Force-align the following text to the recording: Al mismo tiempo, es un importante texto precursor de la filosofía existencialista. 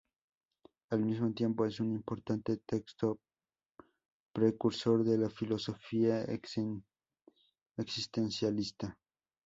Al 0.89 1.05
mismo 1.05 1.31
tiempo, 1.31 1.63
es 1.63 1.79
un 1.79 1.91
importante 1.91 2.57
texto 2.65 3.19
precursor 4.33 5.03
de 5.03 5.19
la 5.19 5.29
filosofía 5.29 6.23
existencialista. 7.77 8.97